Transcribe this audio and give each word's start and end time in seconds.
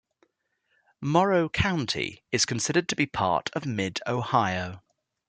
Morrow 0.99 1.47
County 1.47 2.23
is 2.31 2.43
considered 2.47 2.87
to 2.89 2.95
be 2.95 3.03
a 3.03 3.05
part 3.05 3.51
of 3.53 3.67
Mid 3.67 3.99
Ohio. 4.07 4.81